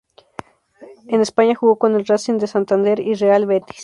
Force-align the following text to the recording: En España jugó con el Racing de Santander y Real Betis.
En 1.09 1.21
España 1.21 1.53
jugó 1.53 1.75
con 1.77 1.93
el 1.93 2.07
Racing 2.07 2.39
de 2.39 2.47
Santander 2.47 2.99
y 2.99 3.13
Real 3.13 3.45
Betis. 3.45 3.77